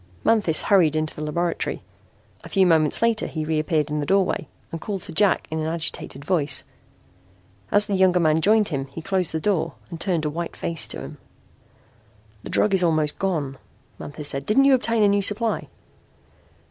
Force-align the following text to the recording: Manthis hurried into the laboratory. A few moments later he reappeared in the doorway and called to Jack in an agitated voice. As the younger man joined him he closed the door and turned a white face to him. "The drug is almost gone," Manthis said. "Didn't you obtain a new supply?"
Manthis 0.23 0.63
hurried 0.63 0.95
into 0.95 1.15
the 1.15 1.21
laboratory. 1.23 1.83
A 2.43 2.49
few 2.49 2.65
moments 2.65 3.03
later 3.03 3.27
he 3.27 3.45
reappeared 3.45 3.91
in 3.91 3.99
the 3.99 4.05
doorway 4.07 4.47
and 4.71 4.81
called 4.81 5.03
to 5.03 5.11
Jack 5.13 5.47
in 5.51 5.59
an 5.59 5.67
agitated 5.67 6.25
voice. 6.25 6.63
As 7.71 7.85
the 7.85 7.93
younger 7.93 8.19
man 8.19 8.41
joined 8.41 8.69
him 8.69 8.87
he 8.87 9.03
closed 9.03 9.31
the 9.31 9.39
door 9.39 9.75
and 9.91 10.01
turned 10.01 10.25
a 10.25 10.29
white 10.31 10.55
face 10.55 10.87
to 10.87 11.01
him. 11.01 11.17
"The 12.41 12.49
drug 12.49 12.73
is 12.73 12.81
almost 12.81 13.19
gone," 13.19 13.59
Manthis 13.99 14.29
said. 14.29 14.47
"Didn't 14.47 14.65
you 14.65 14.73
obtain 14.73 15.03
a 15.03 15.07
new 15.07 15.21
supply?" 15.21 15.67